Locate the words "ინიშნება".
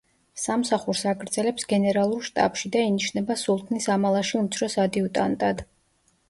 2.93-3.37